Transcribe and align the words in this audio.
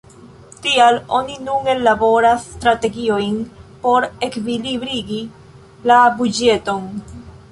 Tial 0.67 0.95
oni 1.17 1.33
nun 1.47 1.67
ellaboras 1.73 2.47
strategiojn 2.53 3.37
por 3.85 4.07
ekvilibrigi 4.29 5.19
la 5.91 5.99
buĝeton. 6.23 6.89